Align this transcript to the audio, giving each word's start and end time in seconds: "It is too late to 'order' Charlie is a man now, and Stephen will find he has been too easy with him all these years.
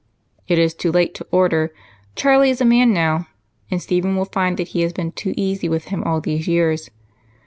"It 0.47 0.57
is 0.57 0.73
too 0.73 0.91
late 0.91 1.13
to 1.13 1.27
'order' 1.29 1.71
Charlie 2.15 2.49
is 2.49 2.59
a 2.59 2.65
man 2.65 2.91
now, 2.91 3.27
and 3.69 3.79
Stephen 3.79 4.15
will 4.15 4.25
find 4.25 4.57
he 4.57 4.81
has 4.81 4.93
been 4.93 5.11
too 5.11 5.35
easy 5.37 5.69
with 5.69 5.89
him 5.93 6.03
all 6.03 6.19
these 6.19 6.47
years. 6.47 6.89